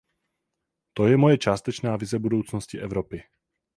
To 0.93 1.07
je 1.07 1.17
moje 1.17 1.37
částečná 1.37 1.97
vize 1.97 2.19
budoucnosti 2.19 2.79
Evropy. 2.79 3.23